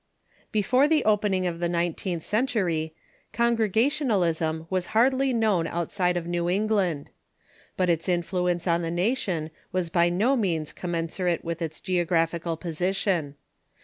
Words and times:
]Before 0.51 0.87
the 0.87 1.05
opening 1.05 1.45
of 1.45 1.59
the 1.59 1.69
nineteenth 1.69 2.23
century, 2.23 2.95
Congrega 3.35 3.85
tionalism 3.85 4.65
was 4.67 4.87
hardly 4.97 5.31
known 5.31 5.67
outside 5.67 6.17
of 6.17 6.25
New 6.25 6.49
England. 6.49 7.11
But 7.77 7.87
its 7.91 8.09
influence 8.09 8.65
on 8.67 8.81
the 8.81 8.89
nation 8.89 9.51
was 9.71 9.91
by 9.91 10.09
no 10.09 10.35
means 10.35 10.73
commensurate 10.73 11.45
with 11.45 11.61
its 11.61 11.79
geographical 11.79 12.57
position. 12.57 13.35